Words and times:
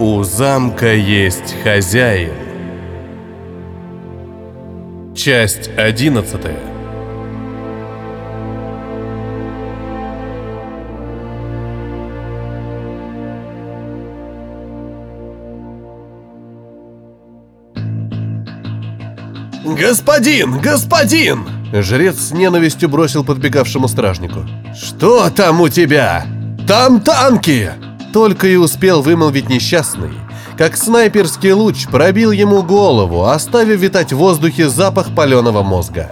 У 0.00 0.22
замка 0.22 0.94
есть 0.94 1.56
хозяин. 1.64 2.32
Часть 5.12 5.68
одиннадцатая. 5.76 6.56
«Господин! 19.64 20.60
Господин!» 20.60 21.44
Жрец 21.72 22.20
с 22.20 22.30
ненавистью 22.30 22.88
бросил 22.88 23.24
подбегавшему 23.24 23.88
стражнику. 23.88 24.46
«Что 24.80 25.28
там 25.30 25.60
у 25.60 25.68
тебя? 25.68 26.24
Там 26.68 27.00
танки!» 27.00 27.72
Только 28.12 28.46
и 28.46 28.56
успел 28.56 29.02
вымолвить 29.02 29.48
несчастный, 29.48 30.12
как 30.56 30.76
снайперский 30.76 31.52
луч 31.52 31.86
пробил 31.86 32.30
ему 32.30 32.62
голову, 32.62 33.26
оставив 33.26 33.80
витать 33.80 34.12
в 34.12 34.16
воздухе 34.16 34.68
запах 34.68 35.14
паленого 35.14 35.62
мозга. 35.62 36.10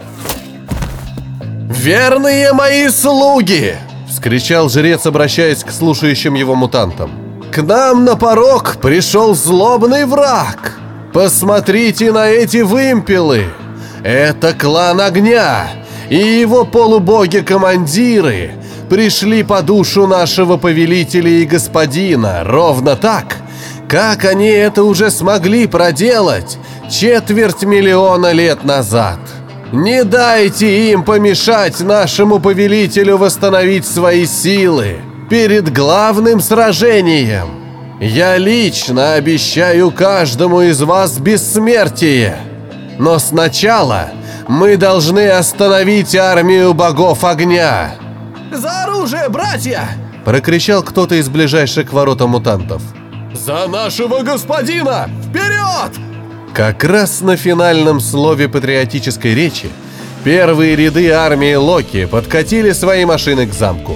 «Верные 1.69 2.53
мои 2.53 2.89
слуги!»— 2.89 3.75
вскричал 4.09 4.69
жрец, 4.69 5.05
обращаясь 5.05 5.63
к 5.63 5.71
слушающим 5.71 6.35
его 6.35 6.55
мутантам. 6.55 7.11
«К 7.51 7.61
нам 7.61 8.05
на 8.05 8.15
порог 8.15 8.77
пришел 8.81 9.35
злобный 9.35 10.05
враг! 10.05 10.77
Посмотрите 11.13 12.11
на 12.11 12.27
эти 12.27 12.57
вымпелы! 12.57 13.45
Это 14.03 14.53
клан 14.53 15.01
огня, 15.01 15.67
и 16.09 16.15
его 16.15 16.63
полубоги-командиры 16.65 18.51
пришли 18.89 19.43
по 19.43 19.61
душу 19.61 20.07
нашего 20.07 20.57
повелителя 20.57 21.29
и 21.29 21.45
господина 21.45 22.43
ровно 22.43 22.95
так, 22.95 23.37
как 23.87 24.25
они 24.25 24.47
это 24.47 24.83
уже 24.83 25.11
смогли 25.11 25.67
проделать 25.67 26.57
четверть 26.89 27.63
миллиона 27.63 28.31
лет 28.31 28.63
назад. 28.63 29.19
Не 29.71 30.03
дайте 30.03 30.91
им 30.91 31.03
помешать 31.03 31.79
нашему 31.81 32.39
повелителю 32.39 33.17
восстановить 33.17 33.85
свои 33.85 34.25
силы 34.25 34.97
перед 35.29 35.73
главным 35.73 36.39
сражением. 36.39 37.49
Я 37.99 38.37
лично 38.37 39.13
обещаю 39.13 39.91
каждому 39.91 40.61
из 40.61 40.81
вас 40.81 41.17
бессмертие. 41.17 42.37
Но 42.97 43.19
сначала 43.19 44.09
мы 44.47 44.77
должны 44.77 45.29
остановить 45.29 46.15
армию 46.15 46.73
богов 46.73 47.25
огня. 47.25 47.95
«За 48.51 48.83
оружие, 48.83 49.29
братья!»– 49.29 49.89
прокричал 50.25 50.83
кто-то 50.83 51.15
из 51.15 51.29
ближайших 51.29 51.89
к 51.89 51.93
воротам 51.93 52.31
мутантов. 52.31 52.81
«За 53.33 53.67
нашего 53.67 54.21
господина! 54.21 55.09
Вперед!» 55.27 55.91
Как 56.53 56.83
раз 56.83 57.21
на 57.21 57.35
финальном 57.35 57.99
слове 57.99 58.49
патриотической 58.49 59.35
речи 59.35 59.69
первые 60.23 60.75
ряды 60.75 61.11
армии 61.11 61.53
Локи 61.53 62.05
подкатили 62.05 62.71
свои 62.71 63.05
машины 63.05 63.45
к 63.45 63.53
замку. 63.53 63.95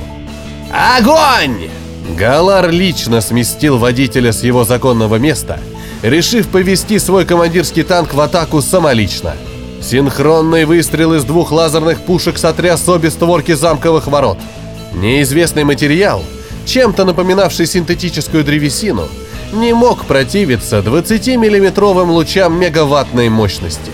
«Огонь!» 0.71 1.69
Галар 2.17 2.69
лично 2.69 3.21
сместил 3.21 3.77
водителя 3.77 4.31
с 4.31 4.43
его 4.43 4.63
законного 4.63 5.15
места, 5.15 5.59
решив 6.03 6.47
повести 6.49 6.99
свой 6.99 7.25
командирский 7.25 7.83
танк 7.83 8.13
в 8.13 8.19
атаку 8.19 8.61
самолично. 8.61 9.33
Синхронный 9.81 10.65
выстрел 10.65 11.15
из 11.15 11.23
двух 11.23 11.51
лазерных 11.51 12.01
пушек 12.01 12.37
сотряс 12.37 12.87
обе 12.87 13.09
створки 13.09 13.53
замковых 13.53 14.07
ворот. 14.07 14.37
Неизвестный 14.93 15.63
материал, 15.63 16.23
чем-то 16.65 17.03
напоминавший 17.03 17.65
синтетическую 17.65 18.43
древесину, 18.43 19.07
не 19.53 19.73
мог 19.73 20.05
противиться 20.05 20.79
20-миллиметровым 20.79 22.11
лучам 22.11 22.59
мегаваттной 22.59 23.29
мощности. 23.29 23.91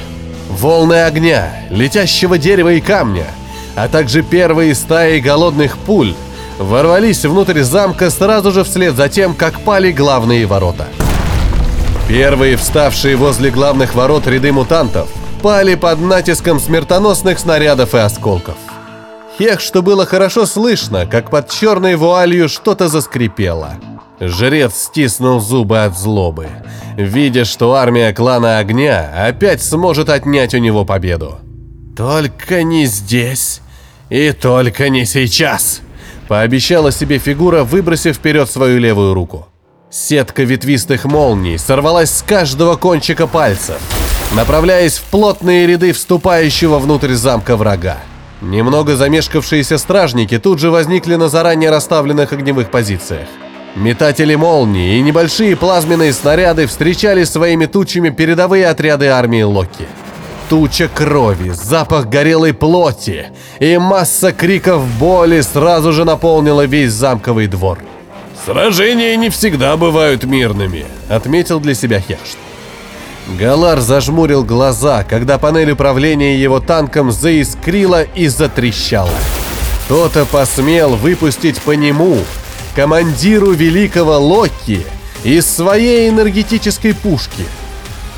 Волны 0.50 1.04
огня, 1.04 1.52
летящего 1.70 2.38
дерева 2.38 2.74
и 2.74 2.82
камня, 2.82 3.28
а 3.76 3.88
также 3.88 4.24
первые 4.24 4.76
стаи 4.76 5.20
голодных 5.20 5.78
пуль 5.78 6.16
ворвались 6.60 7.24
внутрь 7.26 7.62
замка 7.62 8.10
сразу 8.10 8.52
же 8.52 8.64
вслед 8.64 8.96
за 8.96 9.08
тем, 9.08 9.34
как 9.34 9.62
пали 9.62 9.92
главные 9.92 10.46
ворота. 10.46 10.88
Первые 12.08 12.58
вставшие 12.58 13.16
возле 13.16 13.52
главных 13.52 13.96
ворот 13.96 14.28
ряды 14.28 14.52
мутантов 14.52 15.10
пали 15.48 15.76
под 15.76 16.02
натиском 16.02 16.60
смертоносных 16.60 17.40
снарядов 17.40 17.96
и 17.96 18.00
осколков. 18.00 18.58
Хех, 19.38 19.62
что 19.62 19.82
было 19.82 20.06
хорошо 20.06 20.46
слышно, 20.46 21.06
как 21.06 21.30
под 21.30 21.50
черной 21.50 21.96
вуалью 21.96 22.50
что-то 22.50 22.90
заскрипело. 22.90 23.76
Жрец 24.20 24.76
стиснул 24.76 25.40
зубы 25.40 25.86
от 25.86 25.98
злобы, 25.98 26.50
видя, 26.98 27.46
что 27.46 27.76
армия 27.76 28.12
клана 28.12 28.58
Огня 28.58 29.10
опять 29.26 29.64
сможет 29.64 30.10
отнять 30.10 30.54
у 30.54 30.58
него 30.58 30.84
победу. 30.84 31.40
«Только 31.96 32.64
не 32.64 32.86
здесь 32.86 33.62
и 34.10 34.34
только 34.34 34.90
не 34.90 35.06
сейчас!» 35.06 35.80
Пообещала 36.28 36.92
себе 36.92 37.20
фигура, 37.20 37.64
выбросив 37.64 38.18
вперед 38.18 38.52
свою 38.52 38.80
левую 38.80 39.14
руку. 39.14 39.48
Сетка 39.90 40.44
ветвистых 40.44 41.06
молний 41.06 41.58
сорвалась 41.58 42.12
с 42.12 42.22
каждого 42.22 42.76
кончика 42.76 43.28
пальца, 43.28 43.78
направляясь 44.36 44.98
в 44.98 45.04
плотные 45.04 45.68
ряды 45.68 45.94
вступающего 45.94 46.80
внутрь 46.80 47.14
замка 47.14 47.56
врага. 47.56 47.98
Немного 48.42 48.96
замешкавшиеся 48.96 49.78
стражники 49.78 50.38
тут 50.38 50.60
же 50.60 50.70
возникли 50.70 51.16
на 51.16 51.28
заранее 51.28 51.72
расставленных 51.72 52.34
огневых 52.34 52.70
позициях. 52.70 53.28
Метатели 53.76 54.36
молнии 54.36 54.98
и 54.98 55.02
небольшие 55.02 55.56
плазменные 55.56 56.14
снаряды 56.14 56.68
встречали 56.68 57.24
своими 57.24 57.66
тучами 57.66 58.10
передовые 58.10 58.68
отряды 58.68 59.08
армии 59.08 59.44
Локи– 59.44 59.88
туча 60.50 60.88
крови, 60.88 61.50
запах 61.50 62.08
горелой 62.08 62.54
плоти 62.54 63.28
и 63.60 63.78
масса 63.78 64.32
криков 64.32 64.86
боли 65.00 65.42
сразу 65.42 65.92
же 65.92 66.06
наполнила 66.06 66.66
весь 66.66 66.92
замковый 66.92 67.48
двор. 67.48 67.80
«Сражения 68.46 69.16
не 69.18 69.30
всегда 69.30 69.76
бывают 69.78 70.24
мирными»,— 70.24 70.86
отметил 71.10 71.60
для 71.60 71.74
себя 71.74 72.00
Хершт. 72.00 72.38
Галар 73.28 73.82
зажмурил 73.82 74.44
глаза, 74.44 75.04
когда 75.04 75.38
панель 75.38 75.72
управления 75.72 76.38
его 76.38 76.60
танком 76.60 77.12
заискрила 77.12 78.04
и 78.04 78.28
затрещала. 78.28 79.10
Кто-то 79.86 80.26
посмел 80.26 80.96
выпустить 80.96 81.62
по 81.62 81.72
нему, 81.72 82.18
командиру 82.76 83.52
великого 83.52 84.18
Локи, 84.18 84.86
из 85.24 85.46
своей 85.46 86.10
энергетической 86.10 86.94
пушки— 86.94 87.46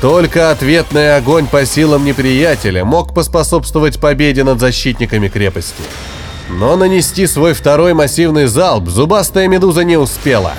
только 0.00 0.50
ответный 0.50 1.14
огонь 1.16 1.46
по 1.46 1.66
силам 1.66 2.06
неприятеля 2.06 2.86
мог 2.86 3.12
поспособствовать 3.12 4.00
победе 4.00 4.44
над 4.44 4.58
защитниками 4.58 5.28
крепости. 5.28 5.82
Но 6.48 6.74
нанести 6.76 7.26
свой 7.26 7.52
второй 7.52 7.92
массивный 7.92 8.46
залп 8.46 8.88
зубастая 8.88 9.46
медуза 9.46 9.84
не 9.84 9.98
успела. 9.98 10.54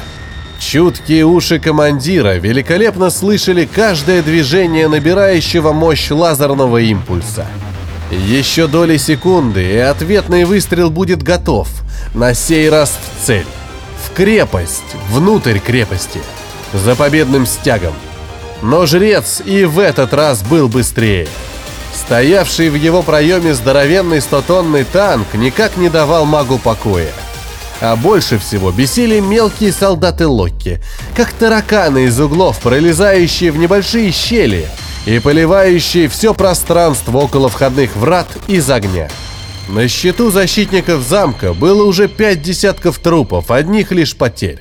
Чуткие 0.61 1.25
уши 1.25 1.59
командира 1.59 2.35
великолепно 2.35 3.09
слышали 3.09 3.65
каждое 3.65 4.21
движение 4.21 4.87
набирающего 4.87 5.73
мощь 5.73 6.09
лазерного 6.09 6.77
импульса. 6.77 7.45
Еще 8.11 8.67
доли 8.67 8.95
секунды, 8.95 9.63
и 9.63 9.77
ответный 9.77 10.45
выстрел 10.45 10.89
будет 10.89 11.23
готов, 11.23 11.67
на 12.13 12.33
сей 12.33 12.69
раз 12.69 12.97
в 12.97 13.25
цель. 13.25 13.47
В 14.05 14.13
крепость, 14.13 14.95
внутрь 15.09 15.59
крепости, 15.59 16.21
за 16.73 16.95
победным 16.95 17.45
стягом– 17.45 17.93
но 18.61 18.85
жрец 18.85 19.41
и 19.43 19.65
в 19.65 19.79
этот 19.79 20.13
раз 20.13 20.43
был 20.43 20.67
быстрее. 20.67 21.27
Стоявший 21.93 22.69
в 22.69 22.75
его 22.75 23.01
проеме 23.01 23.53
здоровенный 23.53 24.21
стотонный 24.21 24.83
танк 24.83 25.33
никак 25.33 25.77
не 25.77 25.89
давал 25.89 26.25
магу 26.25 26.57
покоя. 26.57 27.11
А 27.81 27.95
больше 27.95 28.37
всего 28.37 28.71
бесили 28.71 29.19
мелкие 29.19 29.71
солдаты 29.71 30.27
Локки, 30.27 30.79
как 31.15 31.33
тараканы 31.33 32.05
из 32.05 32.19
углов, 32.19 32.59
пролезающие 32.59 33.51
в 33.51 33.57
небольшие 33.57 34.11
щели 34.11 34.67
и 35.07 35.17
поливающие 35.17 36.07
все 36.07 36.35
пространство 36.35 37.17
около 37.17 37.49
входных 37.49 37.95
врат 37.95 38.27
из 38.47 38.69
огня. 38.69 39.09
На 39.67 39.87
счету 39.87 40.29
защитников 40.29 41.01
замка 41.01 41.53
было 41.53 41.83
уже 41.83 42.07
пять 42.07 42.43
десятков 42.43 42.99
трупов, 42.99 43.49
одних 43.49 43.91
лишь 43.91 44.15
потерь. 44.15 44.59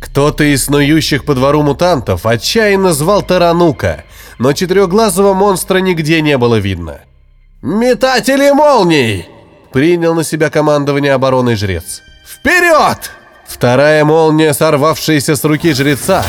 Кто-то 0.00 0.44
из 0.44 0.64
снующих 0.64 1.24
по 1.26 1.34
двору 1.34 1.62
мутантов 1.62 2.24
отчаянно 2.24 2.94
звал 2.94 3.22
Таранука, 3.22 4.04
но 4.38 4.52
четырехглазого 4.54 5.34
монстра 5.34 5.78
нигде 5.78 6.22
не 6.22 6.38
было 6.38 6.56
видно. 6.56 7.00
«Метатели 7.62 8.50
молний!»— 8.52 9.26
принял 9.72 10.14
на 10.14 10.24
себя 10.24 10.50
командование 10.50 11.12
обороны 11.12 11.56
жрец. 11.56 12.02
«Вперед!» 12.24 13.10
Вторая 13.46 14.04
молния, 14.04 14.52
сорвавшаяся 14.54 15.36
с 15.36 15.44
руки 15.44 15.72
жреца, 15.72 16.24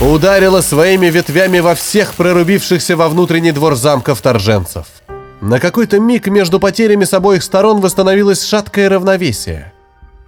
ударила 0.00 0.62
своими 0.62 1.06
ветвями 1.06 1.60
во 1.60 1.74
всех 1.74 2.14
прорубившихся 2.14 2.96
во 2.96 3.08
внутренний 3.08 3.52
двор 3.52 3.76
замка 3.76 4.14
вторженцев. 4.14 4.86
На 5.40 5.60
какой-то 5.60 6.00
миг 6.00 6.26
между 6.28 6.58
потерями 6.58 7.04
с 7.04 7.12
обоих 7.12 7.42
сторон 7.42 7.80
восстановилось 7.80 8.44
шаткое 8.44 8.88
равновесие. 8.88 9.72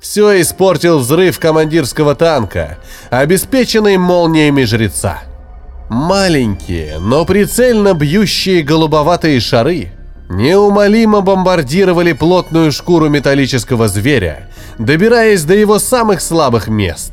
Все 0.00 0.40
испортил 0.40 0.98
взрыв 0.98 1.40
командирского 1.40 2.14
танка, 2.14 2.78
обеспеченный 3.10 3.96
молниями 3.96 4.64
жреца. 4.64 5.22
Маленькие, 5.88 6.98
но 6.98 7.24
прицельно 7.24 7.94
бьющие 7.94 8.62
голубоватые 8.62 9.40
шары 9.40 9.92
неумолимо 10.28 11.20
бомбардировали 11.20 12.12
плотную 12.12 12.72
шкуру 12.72 13.08
металлического 13.08 13.88
зверя, 13.88 14.48
добираясь 14.78 15.44
до 15.44 15.54
его 15.54 15.78
самых 15.78 16.20
слабых 16.20 16.68
мест. 16.68 17.12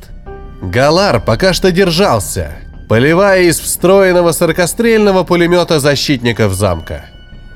Галар 0.61 1.21
пока 1.21 1.53
что 1.53 1.71
держался, 1.71 2.51
поливая 2.89 3.43
из 3.43 3.59
встроенного 3.59 4.31
сорокострельного 4.31 5.23
пулемета 5.23 5.79
защитников 5.79 6.53
замка. 6.53 7.05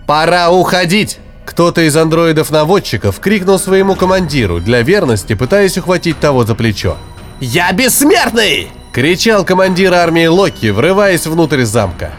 «Пора 0.06 0.50
уходить!» 0.52 1.20
Кто-то 1.46 1.82
из 1.82 1.98
андроидов-наводчиков 1.98 3.20
крикнул 3.20 3.58
своему 3.58 3.96
командиру, 3.96 4.60
для 4.60 4.84
верности 4.84 5.34
пытаясь 5.34 5.80
ухватить 5.80 6.20
того 6.20 6.46
за 6.46 6.54
плечо. 6.54 6.96
Я 7.40 7.72
бессмертный! 7.72 8.68
Кричал 8.92 9.46
командир 9.46 9.94
армии 9.94 10.28
Локи, 10.28 10.70
врываясь 10.70 11.26
внутрь 11.26 11.64
замка. 11.64 12.12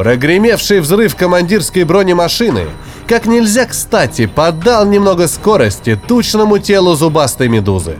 Прогремевший 0.00 0.80
взрыв 0.80 1.14
командирской 1.14 1.84
бронемашины, 1.84 2.68
как 3.06 3.26
нельзя 3.26 3.66
кстати, 3.66 4.24
поддал 4.24 4.86
немного 4.86 5.28
скорости 5.28 6.00
тучному 6.08 6.56
телу 6.58 6.94
зубастой 6.94 7.48
медузы. 7.48 7.98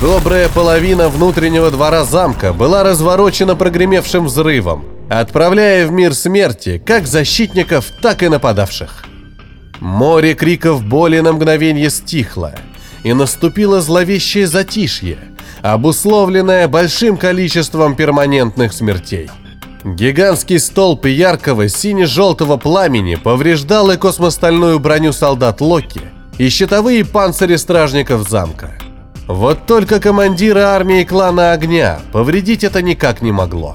Добрая 0.00 0.48
половина 0.48 1.08
внутреннего 1.08 1.72
двора 1.72 2.04
замка 2.04 2.52
была 2.52 2.84
разворочена 2.84 3.56
прогремевшим 3.56 4.26
взрывом, 4.26 4.84
отправляя 5.08 5.88
в 5.88 5.90
мир 5.90 6.14
смерти 6.14 6.78
как 6.78 7.08
защитников, 7.08 7.86
так 8.00 8.22
и 8.22 8.28
нападавших. 8.28 9.06
Море 9.80 10.34
криков 10.34 10.84
боли 10.84 11.18
на 11.18 11.32
мгновение 11.32 11.90
стихло, 11.90 12.54
и 13.02 13.12
наступило 13.14 13.80
зловещее 13.80 14.46
затишье, 14.46 15.18
обусловленное 15.60 16.68
большим 16.68 17.16
количеством 17.16 17.96
перманентных 17.96 18.72
смертей. 18.72 19.28
Гигантский 19.84 20.58
столб 20.58 21.06
яркого 21.06 21.68
сине-желтого 21.68 22.58
пламени 22.58 23.14
повреждал 23.14 23.90
и 23.90 23.96
космостальную 23.96 24.78
броню 24.78 25.12
солдат 25.12 25.62
Локи, 25.62 26.02
и 26.36 26.48
щитовые 26.50 27.04
панцири 27.04 27.56
стражников 27.56 28.28
замка. 28.28 28.72
Вот 29.26 29.66
только 29.66 30.00
командира 30.00 30.74
армии 30.74 31.04
клана 31.04 31.52
Огня 31.52 32.00
повредить 32.12 32.64
это 32.64 32.82
никак 32.82 33.22
не 33.22 33.32
могло. 33.32 33.74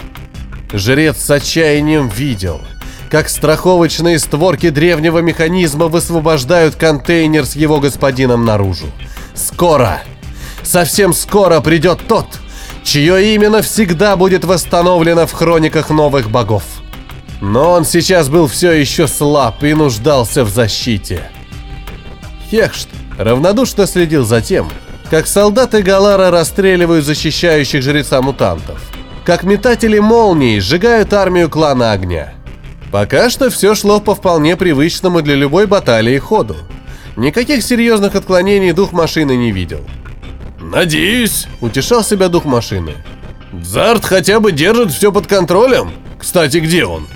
Жрец 0.72 1.18
с 1.18 1.32
отчаянием 1.32 2.10
видел, 2.10 2.62
как 3.10 3.30
страховочные 3.30 4.20
створки 4.20 4.70
древнего 4.70 5.20
механизма 5.20 5.88
высвобождают 5.88 6.76
контейнер 6.76 7.46
с 7.46 7.56
его 7.56 7.80
господином 7.80 8.46
наружу. 8.46 8.88
Скоро, 9.34 10.02
совсем 10.62 11.14
скоро 11.14 11.62
придет 11.62 12.00
тот, 12.08 12.28
чье 12.86 13.34
имя 13.36 13.50
навсегда 13.50 14.16
будет 14.16 14.46
восстановлено 14.46 15.26
в 15.26 15.34
хрониках 15.34 15.90
новых 15.90 16.30
богов. 16.30 16.64
Но 17.42 17.72
он 17.72 17.84
сейчас 17.84 18.30
был 18.30 18.48
все 18.48 18.72
еще 18.72 19.08
слаб 19.08 19.62
и 19.64 19.74
нуждался 19.74 20.46
в 20.46 20.50
защите. 20.50 21.30
Хехшт 22.50 22.88
равнодушно 23.18 23.88
следил 23.88 24.24
за 24.24 24.42
тем, 24.42 24.70
как 25.10 25.28
солдаты 25.28 25.82
Галара 25.82 26.32
расстреливают 26.32 27.06
защищающих 27.06 27.82
жреца 27.82 28.22
мутантов, 28.22 28.82
как 29.26 29.44
метатели 29.44 30.00
молний 30.00 30.60
сжигают 30.60 31.12
армию 31.14 31.50
клана 31.50 31.92
огня. 31.92 32.34
Пока 32.92 33.30
что 33.30 33.50
все 33.50 33.76
шло 33.76 34.00
по 34.00 34.16
вполне 34.16 34.56
привычному 34.56 35.22
для 35.22 35.36
любой 35.36 35.66
баталии 35.66 36.18
ходу. 36.18 36.56
Никаких 37.18 37.64
серьезных 37.64 38.16
отклонений 38.16 38.72
дух 38.72 38.94
машины 38.94 39.36
не 39.36 39.52
видел. 39.52 39.82
Надеюсь, 40.72 41.48
Утешал 41.62 42.04
себя 42.04 42.28
дух 42.28 42.46
машины. 42.46 42.94
Зарт 43.62 44.04
хотя 44.04 44.40
бы 44.40 44.52
держит 44.52 44.92
все 44.92 45.12
под 45.12 45.28
контролем. 45.28 45.92
Кстати, 46.18 46.58
где 46.58 46.86
он? 46.86 47.08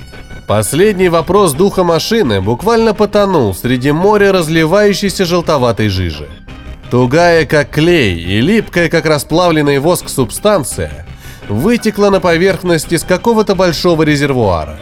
Последний 0.47 1.09
вопрос 1.09 1.53
духа 1.53 1.83
машины 1.83 2.41
буквально 2.41 2.93
потонул 2.93 3.55
среди 3.55 3.91
моря 3.91 4.31
разливающейся 4.31 5.25
желтоватой 5.25 5.89
жижи. 5.89 6.29
Тугая, 6.91 7.45
как 7.45 7.71
клей, 7.71 8.19
и 8.19 8.39
липкая, 8.39 8.87
как 8.89 9.05
расплавленный 9.05 9.79
воск 9.79 10.09
субстанция, 10.09 11.07
вытекла 11.47 12.09
на 12.09 12.19
поверхность 12.19 12.93
из 12.93 13.03
какого-то 13.03 13.55
большого 13.55 14.03
резервуара. 14.03 14.79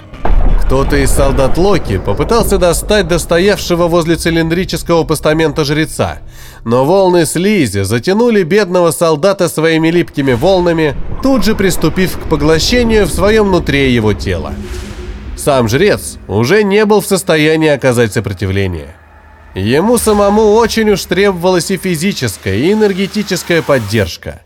Кто-то 0.67 0.97
из 0.97 1.11
солдат 1.11 1.57
Локи 1.57 1.97
попытался 1.97 2.57
достать 2.57 3.07
достоявшего 3.07 3.87
возле 3.87 4.17
цилиндрического 4.17 5.05
постамента 5.05 5.63
жреца, 5.63 6.17
но 6.65 6.83
волны 6.83 7.25
слизи 7.25 7.83
затянули 7.83 8.43
бедного 8.43 8.91
солдата 8.91 9.47
своими 9.47 9.87
липкими 9.87 10.33
волнами, 10.33 10.93
тут 11.23 11.45
же 11.45 11.55
приступив 11.55 12.17
к 12.17 12.27
поглощению 12.27 13.05
в 13.05 13.13
своем 13.13 13.47
внутри 13.47 13.93
его 13.93 14.11
тела. 14.11 14.55
Сам 15.37 15.69
жрец 15.69 16.17
уже 16.27 16.63
не 16.63 16.83
был 16.83 16.99
в 16.99 17.07
состоянии 17.07 17.69
оказать 17.69 18.11
сопротивление. 18.11 18.93
Ему 19.55 19.97
самому 19.97 20.51
очень 20.55 20.89
уж 20.89 21.05
требовалась 21.05 21.71
и 21.71 21.77
физическая, 21.77 22.55
и 22.55 22.73
энергетическая 22.73 23.61
поддержка. 23.61 24.41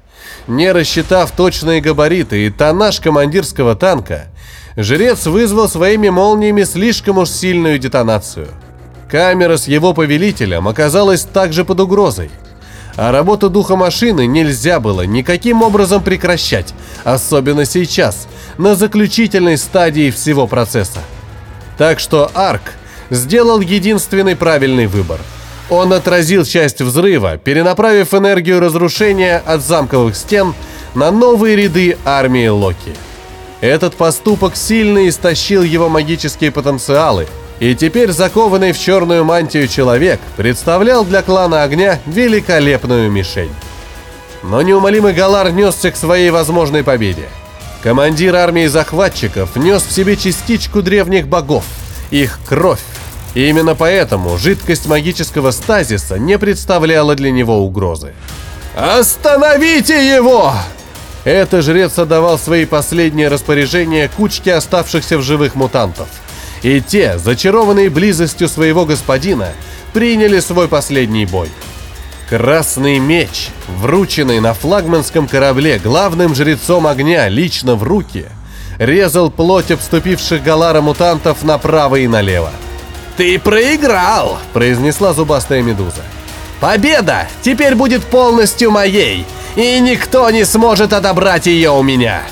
Не 0.48 0.72
рассчитав 0.72 1.32
точные 1.32 1.82
габариты 1.82 2.46
и 2.46 2.52
тоннаж 2.52 3.00
командирского 3.00 3.76
танка, 3.76 4.28
жрец 4.76 5.26
вызвал 5.26 5.68
своими 5.68 6.10
молниями 6.10 6.64
слишком 6.64 7.18
уж 7.18 7.30
сильную 7.30 7.80
детонацию. 7.80 8.48
Камера 9.10 9.58
с 9.58 9.68
его 9.68 9.94
повелителем 9.94 10.68
оказалась 10.68 11.24
также 11.24 11.66
под 11.66 11.82
угрозой. 11.82 12.32
А 12.96 13.12
работу 13.12 13.50
духа 13.50 13.76
машины 13.76 14.26
нельзя 14.26 14.80
было 14.80 15.04
никаким 15.04 15.64
образом 15.64 16.04
прекращать, 16.04 16.74
особенно 17.04 17.66
сейчас, 17.66 18.28
на 18.58 18.76
заключительной 18.76 19.58
стадии 19.58 20.12
всего 20.12 20.48
процесса. 20.48 21.00
Так 21.78 22.00
что 22.00 22.30
Арк 22.34 22.74
сделал 23.10 23.60
единственный 23.62 24.36
правильный 24.36 24.88
выбор. 24.88 25.20
Он 25.70 25.94
отразил 25.94 26.44
часть 26.44 26.82
взрыва, 26.82 27.38
перенаправив 27.38 28.14
энергию 28.14 28.60
разрушения 28.60 29.42
от 29.46 29.62
замковых 29.62 30.16
стен 30.18 30.54
на 30.96 31.12
новые 31.12 31.56
ряды 31.56 31.98
армии 32.04 32.48
Локи. 32.48 32.94
Этот 33.62 33.94
поступок 33.96 34.56
сильно 34.56 35.08
истощил 35.08 35.62
его 35.62 35.88
магические 35.88 36.52
потенциалы, 36.52 37.28
и 37.60 37.76
теперь 37.76 38.12
закованный 38.12 38.72
в 38.72 38.80
черную 38.80 39.24
мантию 39.24 39.68
человек 39.68 40.20
представлял 40.36 41.06
для 41.06 41.22
клана 41.22 41.62
огня 41.62 42.00
великолепную 42.08 43.12
мишень. 43.12 43.54
Но 44.42 44.64
неумолимый 44.64 45.14
Галар 45.14 45.52
несся 45.52 45.92
к 45.92 45.96
своей 45.96 46.32
возможной 46.32 46.84
победе. 46.84 47.30
Командир 47.84 48.36
армии 48.36 48.66
захватчиков 48.66 49.56
нес 49.56 49.84
в 49.84 49.92
себе 49.92 50.18
частичку 50.18 50.82
древних 50.82 51.28
богов, 51.28 51.64
их 52.10 52.40
кровь. 52.50 52.82
И 53.36 53.48
именно 53.48 53.76
поэтому 53.76 54.40
жидкость 54.40 54.88
магического 54.88 55.52
стазиса 55.52 56.18
не 56.18 56.40
представляла 56.40 57.14
для 57.14 57.30
него 57.30 57.60
угрозы. 57.60 58.14
«Остановите 58.76 60.16
его!» 60.16 60.54
Это 61.24 61.62
жрец 61.62 62.00
отдавал 62.00 62.40
свои 62.40 62.66
последние 62.66 63.28
распоряжения 63.28 64.10
кучке 64.10 64.54
оставшихся 64.54 65.18
в 65.18 65.22
живых 65.22 65.56
мутантов. 65.56 66.08
И 66.64 66.82
те, 66.82 67.18
зачарованные 67.18 67.90
близостью 67.90 68.48
своего 68.48 68.86
господина, 68.86 69.50
приняли 69.94 70.40
свой 70.40 70.68
последний 70.68 71.26
бой. 71.26 71.50
Красный 72.30 72.98
меч, 72.98 73.50
врученный 73.68 74.40
на 74.40 74.54
флагманском 74.54 75.28
корабле 75.28 75.80
главным 75.80 76.34
жрецом 76.34 76.88
огня 76.88 77.28
лично 77.28 77.76
в 77.76 77.84
руки, 77.84 78.26
резал 78.78 79.30
плоть 79.30 79.70
обступивших 79.70 80.42
Галара 80.42 80.82
мутантов 80.82 81.44
направо 81.44 81.98
и 81.98 82.08
налево. 82.08 82.52
Ты 83.18 83.38
проиграл! 83.38 84.40
произнесла 84.54 85.14
зубастая 85.14 85.62
медуза. 85.62 86.02
Победа 86.60 87.28
теперь 87.42 87.76
будет 87.76 88.04
полностью 88.04 88.72
моей, 88.72 89.26
и 89.56 89.80
никто 89.80 90.30
не 90.30 90.46
сможет 90.46 90.94
отобрать 90.94 91.48
ее 91.48 91.72
у 91.72 91.84
меня. 91.84 92.24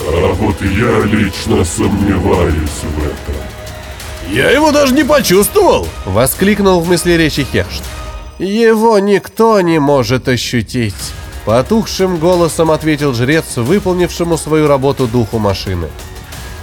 А 0.00 0.32
вот 0.34 0.56
я 0.62 1.00
лично 1.04 1.64
сомневаюсь 1.64 2.82
в 2.82 2.98
этом. 3.04 3.46
Я 4.30 4.50
его 4.50 4.72
даже 4.72 4.92
не 4.92 5.04
почувствовал. 5.04 5.86
Воскликнул 6.04 6.80
в 6.80 6.88
мысли 6.88 7.12
речи 7.12 7.44
Хершт. 7.44 7.82
Его 8.38 8.98
никто 8.98 9.60
не 9.60 9.78
может 9.78 10.28
ощутить. 10.28 10.94
Потухшим 11.44 12.18
голосом 12.18 12.72
ответил 12.72 13.14
жрец, 13.14 13.56
выполнившему 13.56 14.36
свою 14.36 14.66
работу 14.66 15.06
духу 15.06 15.38
машины. 15.38 15.88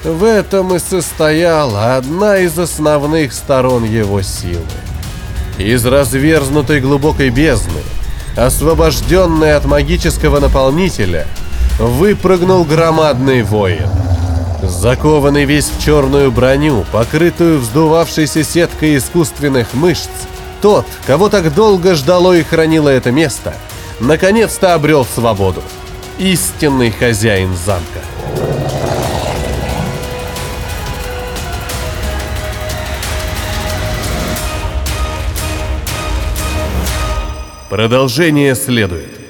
В 0.04 0.26
этом 0.26 0.76
и 0.76 0.80
состояла 0.80 1.96
одна 1.96 2.40
из 2.40 2.60
основных 2.60 3.32
сторон 3.32 3.86
его 3.86 4.22
силы. 4.22 4.66
Из 5.58 5.86
разверзнутой 5.86 6.82
глубокой 6.82 7.30
бездны, 7.30 7.80
освобожденный 8.36 9.56
от 9.56 9.66
магического 9.66 10.40
наполнителя, 10.40 11.28
выпрыгнул 11.80 12.64
громадный 12.64 13.44
воин. 13.44 13.90
Закованный 14.62 15.46
весь 15.46 15.70
в 15.70 15.84
черную 15.84 16.32
броню, 16.32 16.86
покрытую 16.92 17.60
вздувавшейся 17.60 18.44
сеткой 18.44 18.98
искусственных 18.98 19.74
мышц, 19.74 20.10
тот, 20.62 20.86
кого 21.06 21.28
так 21.30 21.54
долго 21.54 21.96
ждало 21.96 22.34
и 22.34 22.44
хранило 22.44 22.88
это 22.88 23.12
место, 23.12 23.54
наконец-то 24.00 24.74
обрел 24.74 25.06
свободу. 25.06 25.62
Истинный 26.18 26.92
хозяин 26.92 27.54
замка. 27.66 28.00
Продолжение 37.74 38.54
следует. 38.54 39.23